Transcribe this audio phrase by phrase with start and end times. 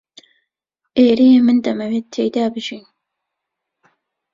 [0.97, 2.85] ئێرەیە من دەمەوێت تێیدا بژیم.